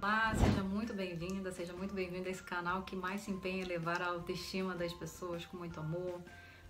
[0.00, 3.66] Olá, seja muito bem-vinda, seja muito bem-vindo a esse canal que mais se empenha em
[3.66, 6.20] levar a autoestima das pessoas com muito amor,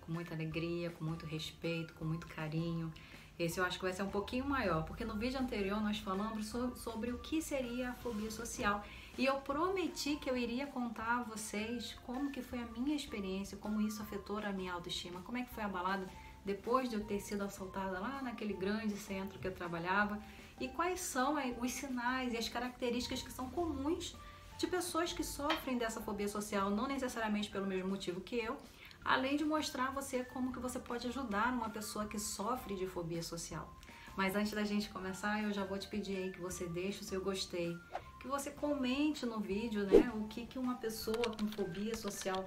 [0.01, 2.91] com muita alegria, com muito respeito, com muito carinho.
[3.37, 6.45] Esse eu acho que vai ser um pouquinho maior, porque no vídeo anterior nós falamos
[6.47, 8.83] so- sobre o que seria a fobia social
[9.17, 13.57] e eu prometi que eu iria contar a vocês como que foi a minha experiência,
[13.57, 16.07] como isso afetou a minha autoestima, como é que foi abalada
[16.43, 20.19] depois de eu ter sido assaltada lá naquele grande centro que eu trabalhava
[20.59, 24.15] e quais são eh, os sinais e as características que são comuns
[24.57, 28.57] de pessoas que sofrem dessa fobia social, não necessariamente pelo mesmo motivo que eu,
[29.03, 32.87] além de mostrar a você como que você pode ajudar uma pessoa que sofre de
[32.87, 33.69] fobia social.
[34.15, 37.03] Mas antes da gente começar, eu já vou te pedir aí que você deixe o
[37.03, 37.75] seu gostei,
[38.23, 42.45] que você comente no vídeo, né, o que que uma pessoa com fobia social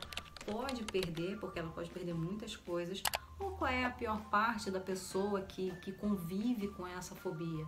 [0.50, 3.02] pode perder, porque ela pode perder muitas coisas,
[3.38, 7.66] ou qual é a pior parte da pessoa que, que convive com essa fobia.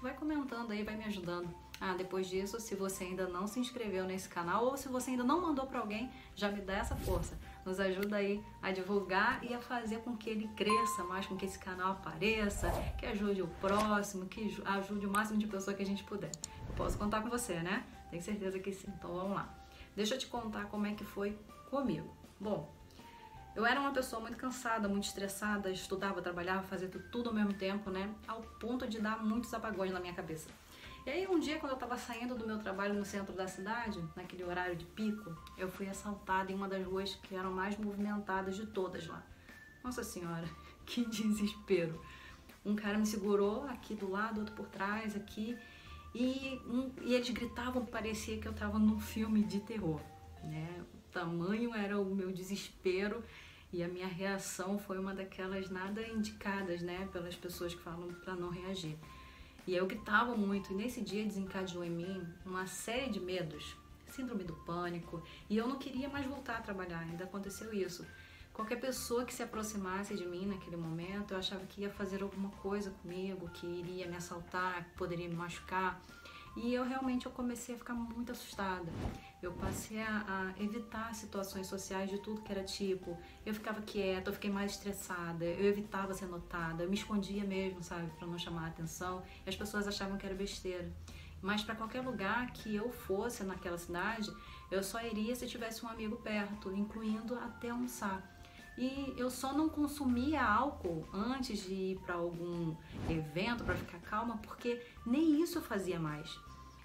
[0.00, 1.48] Vai comentando aí, vai me ajudando.
[1.80, 5.24] Ah, depois disso, se você ainda não se inscreveu nesse canal ou se você ainda
[5.24, 7.36] não mandou para alguém, já me dá essa força.
[7.66, 11.44] Nos ajuda aí a divulgar e a fazer com que ele cresça mais, com que
[11.44, 15.82] esse canal apareça, que ajude o próximo, que ju- ajude o máximo de pessoa que
[15.82, 16.30] a gente puder.
[16.78, 17.84] Posso contar com você, né?
[18.10, 18.88] Tenho certeza que sim.
[18.96, 19.52] Então vamos lá.
[19.96, 21.36] Deixa eu te contar como é que foi
[21.68, 22.08] comigo.
[22.40, 22.72] Bom,
[23.56, 27.52] eu era uma pessoa muito cansada, muito estressada, estudava, trabalhava, fazia tu- tudo ao mesmo
[27.54, 28.08] tempo, né?
[28.28, 30.48] Ao ponto de dar muitos apagões na minha cabeça.
[31.04, 34.00] E aí um dia quando eu estava saindo do meu trabalho no centro da cidade,
[34.14, 38.54] naquele horário de pico, eu fui assaltada em uma das ruas que eram mais movimentadas
[38.56, 39.20] de todas lá.
[39.82, 40.46] Nossa senhora,
[40.86, 42.00] que desespero.
[42.64, 45.56] Um cara me segurou aqui do lado, outro por trás, aqui,
[46.14, 50.00] e, um- e eles gritavam, parecia que eu estava num filme de terror,
[50.42, 50.84] né?
[50.94, 53.22] O tamanho era o meu desespero
[53.72, 58.34] e a minha reação foi uma daquelas nada indicadas, né, pelas pessoas que falam para
[58.34, 58.96] não reagir.
[59.66, 63.76] E eu gritava muito, e nesse dia desencadeou em mim uma série de medos,
[64.06, 68.06] síndrome do pânico, e eu não queria mais voltar a trabalhar, ainda aconteceu isso.
[68.58, 72.50] Qualquer pessoa que se aproximasse de mim naquele momento, eu achava que ia fazer alguma
[72.50, 76.02] coisa comigo, que iria me assaltar, que poderia me machucar.
[76.56, 78.90] E eu realmente eu comecei a ficar muito assustada.
[79.40, 83.16] Eu passei a, a evitar situações sociais de tudo que era tipo.
[83.46, 87.80] Eu ficava quieta, eu fiquei mais estressada, eu evitava ser notada, eu me escondia mesmo,
[87.80, 89.22] sabe, para não chamar a atenção.
[89.46, 90.92] E as pessoas achavam que era besteira.
[91.40, 94.32] Mas para qualquer lugar que eu fosse naquela cidade,
[94.68, 98.37] eu só iria se tivesse um amigo perto, incluindo até almoçar.
[98.78, 102.76] E eu só não consumia álcool antes de ir para algum
[103.10, 106.38] evento para ficar calma, porque nem isso eu fazia mais.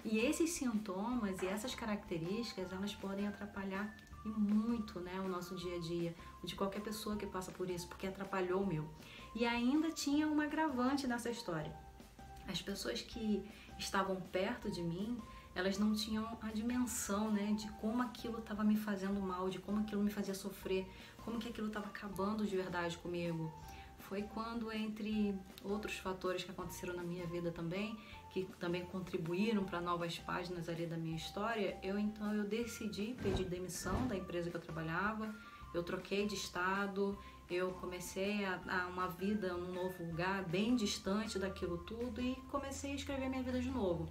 [0.04, 3.94] E esses sintomas e essas características, elas podem atrapalhar
[4.24, 7.86] e muito, né, o nosso dia a dia, de qualquer pessoa que passa por isso,
[7.86, 8.88] porque atrapalhou o meu.
[9.32, 11.72] E ainda tinha um agravante nessa história.
[12.48, 15.16] As pessoas que estavam perto de mim,
[15.54, 19.80] elas não tinham a dimensão, né, de como aquilo estava me fazendo mal, de como
[19.80, 20.86] aquilo me fazia sofrer,
[21.24, 23.52] como que aquilo estava acabando de verdade comigo.
[24.00, 27.96] Foi quando, entre outros fatores que aconteceram na minha vida também,
[28.30, 33.44] que também contribuíram para novas páginas ali da minha história, eu então eu decidi pedir
[33.44, 35.34] demissão da empresa que eu trabalhava,
[35.72, 37.16] eu troquei de estado,
[37.48, 42.92] eu comecei a, a uma vida num novo lugar, bem distante daquilo tudo e comecei
[42.92, 44.08] a escrever minha vida de novo.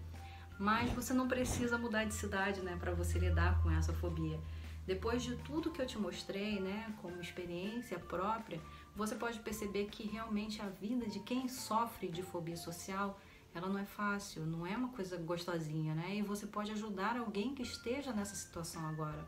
[0.60, 4.40] Mas você não precisa mudar de cidade, né, para você lidar com essa fobia.
[4.86, 8.60] Depois de tudo que eu te mostrei, né, como experiência própria,
[8.96, 13.20] você pode perceber que realmente a vida de quem sofre de fobia social,
[13.56, 16.16] ela não é fácil, não é uma coisa gostosinha, né?
[16.16, 19.28] E você pode ajudar alguém que esteja nessa situação agora.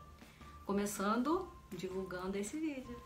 [0.64, 3.00] Começando divulgando esse vídeo.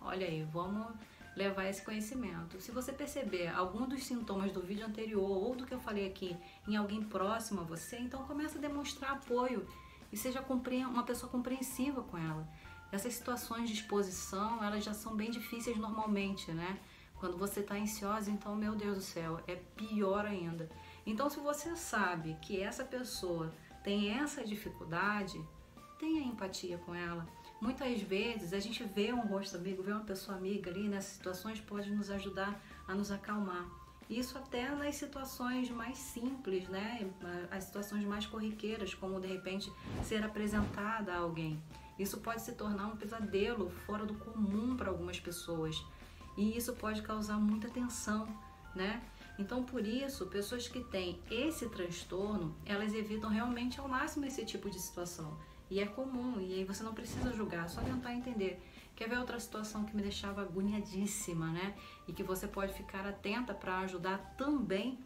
[0.00, 0.86] Olha aí, vamos
[1.36, 2.60] levar esse conhecimento.
[2.60, 6.34] Se você perceber algum dos sintomas do vídeo anterior ou do que eu falei aqui
[6.66, 9.68] em alguém próximo a você, então comece a demonstrar apoio
[10.10, 10.42] e seja
[10.88, 12.48] uma pessoa compreensiva com ela.
[12.90, 16.78] Essas situações de exposição, elas já são bem difíceis normalmente, né?
[17.18, 20.70] Quando você está ansiosa, então, meu Deus do céu, é pior ainda.
[21.04, 25.42] Então, se você sabe que essa pessoa tem essa dificuldade,
[25.98, 27.26] tenha empatia com ela.
[27.60, 31.60] Muitas vezes a gente vê um rosto amigo, vê uma pessoa amiga ali nessas situações
[31.60, 33.66] pode nos ajudar a nos acalmar.
[34.08, 37.10] Isso até nas situações mais simples, né?
[37.50, 39.72] As situações mais corriqueiras, como de repente
[40.04, 41.60] ser apresentada a alguém.
[41.98, 45.82] Isso pode se tornar um pesadelo fora do comum para algumas pessoas.
[46.36, 48.28] E isso pode causar muita tensão,
[48.74, 49.02] né?
[49.38, 54.70] Então, por isso, pessoas que têm esse transtorno, elas evitam realmente ao máximo esse tipo
[54.70, 55.36] de situação.
[55.70, 58.62] E é comum, e aí você não precisa julgar, é só tentar entender.
[58.94, 61.74] Quer ver outra situação que me deixava agoniadíssima, né?
[62.06, 64.98] E que você pode ficar atenta para ajudar também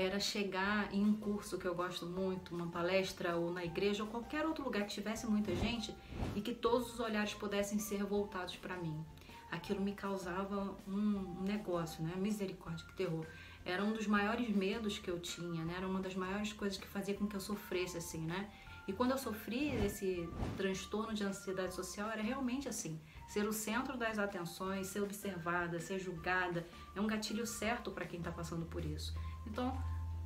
[0.00, 4.08] era chegar em um curso que eu gosto muito, uma palestra ou na igreja ou
[4.08, 5.92] qualquer outro lugar que tivesse muita gente
[6.36, 9.04] e que todos os olhares pudessem ser voltados para mim.
[9.50, 12.12] Aquilo me causava um negócio, né?
[12.16, 13.26] Misericórdia, que terror.
[13.64, 15.74] Era um dos maiores medos que eu tinha, né?
[15.76, 18.48] Era uma das maiores coisas que fazia com que eu sofresse assim, né?
[18.88, 20.26] E quando eu sofri esse
[20.56, 22.98] transtorno de ansiedade social, era realmente assim.
[23.28, 28.18] Ser o centro das atenções, ser observada, ser julgada, é um gatilho certo para quem
[28.18, 29.14] está passando por isso.
[29.46, 29.76] Então,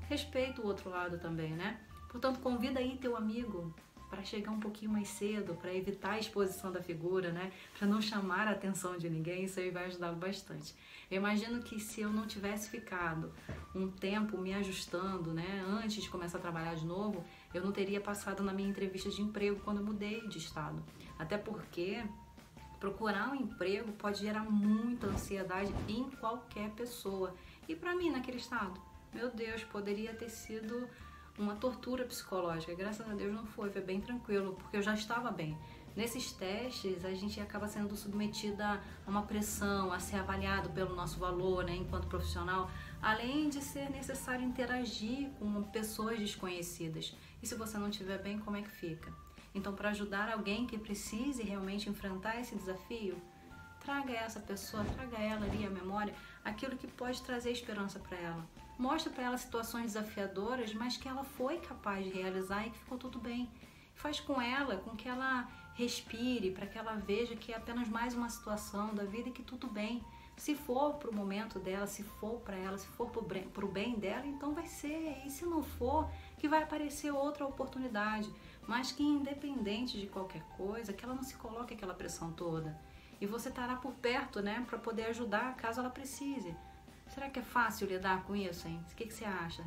[0.09, 1.81] respeita o outro lado também, né?
[2.09, 3.75] Portanto, convida aí teu amigo
[4.13, 7.51] para chegar um pouquinho mais cedo, para evitar a exposição da figura, né?
[7.79, 10.75] Para não chamar a atenção de ninguém, isso aí vai ajudar bastante.
[11.11, 13.33] Eu imagino que se eu não tivesse ficado
[13.75, 17.25] um tempo me ajustando, né, antes de começar a trabalhar de novo,
[17.55, 20.85] eu não teria passado na minha entrevista de emprego quando eu mudei de estado.
[21.19, 22.05] Até porque
[22.79, 27.35] procurar um emprego pode gerar muita ansiedade em qualquer pessoa.
[27.67, 28.79] E para mim, naquele estado,
[29.15, 30.87] meu Deus, poderia ter sido
[31.39, 32.75] uma tortura psicológica.
[32.75, 35.57] Graças a Deus não foi, foi bem tranquilo, porque eu já estava bem.
[35.95, 41.19] Nesses testes, a gente acaba sendo submetida a uma pressão, a ser avaliado pelo nosso
[41.19, 42.71] valor, né, enquanto profissional,
[43.01, 47.15] além de ser necessário interagir com pessoas desconhecidas.
[47.43, 49.13] E se você não estiver bem, como é que fica?
[49.55, 53.21] Então, para ajudar alguém que precise realmente enfrentar esse desafio,
[53.81, 58.47] traga essa pessoa, traga ela ali a memória, aquilo que pode trazer esperança para ela.
[58.83, 62.99] Mostra para ela situações desafiadoras, mas que ela foi capaz de realizar e que ficou
[62.99, 63.49] tudo bem.
[63.95, 68.13] Faz com ela, com que ela respire, para que ela veja que é apenas mais
[68.13, 70.05] uma situação da vida e que tudo bem.
[70.37, 74.01] Se for para o momento dela, se for para ela, se for para o bem
[74.01, 75.23] dela, então vai ser.
[75.25, 78.29] E se não for, que vai aparecer outra oportunidade.
[78.67, 82.77] Mas que independente de qualquer coisa, que ela não se coloque aquela pressão toda.
[83.21, 86.57] E você estará por perto, né, para poder ajudar caso ela precise.
[87.13, 88.83] Será que é fácil lidar com isso, hein?
[88.91, 89.63] O que, que você acha?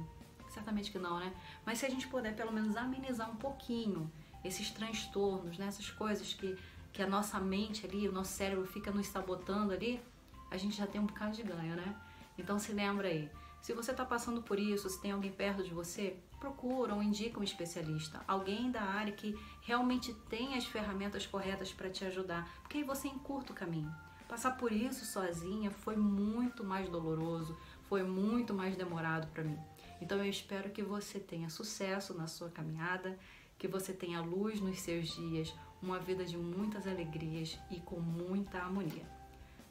[0.50, 1.32] Certamente que não, né?
[1.66, 4.12] Mas se a gente puder pelo menos amenizar um pouquinho
[4.44, 5.68] esses transtornos, né?
[5.68, 6.58] essas coisas que,
[6.92, 10.02] que a nossa mente ali, o nosso cérebro fica nos sabotando ali,
[10.50, 11.96] a gente já tem um bocado de ganho, né?
[12.38, 13.30] Então se lembra aí,
[13.62, 17.40] se você está passando por isso, se tem alguém perto de você, procura ou indica
[17.40, 22.78] um especialista, alguém da área que realmente tem as ferramentas corretas para te ajudar, porque
[22.78, 23.94] aí você encurta o caminho.
[24.28, 27.58] Passar por isso sozinha foi muito mais doloroso,
[27.88, 29.58] foi muito mais demorado para mim.
[30.02, 33.18] Então eu espero que você tenha sucesso na sua caminhada,
[33.58, 38.58] que você tenha luz nos seus dias, uma vida de muitas alegrias e com muita
[38.58, 39.06] harmonia.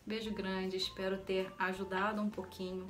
[0.06, 2.88] Beijo grande, espero ter ajudado um pouquinho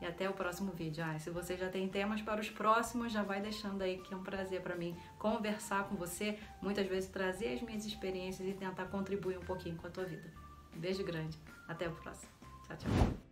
[0.00, 1.04] e até o próximo vídeo.
[1.04, 4.16] Ah, se você já tem temas para os próximos, já vai deixando aí que é
[4.16, 8.86] um prazer para mim conversar com você, muitas vezes trazer as minhas experiências e tentar
[8.86, 10.43] contribuir um pouquinho com a tua vida.
[10.76, 11.38] Beijo grande.
[11.68, 12.30] Até o próximo.
[12.66, 13.23] Tchau, tchau.